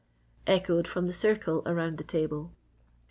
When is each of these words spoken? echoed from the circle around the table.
echoed 0.47 0.87
from 0.87 1.05
the 1.05 1.13
circle 1.13 1.61
around 1.67 1.99
the 1.99 2.03
table. 2.03 2.51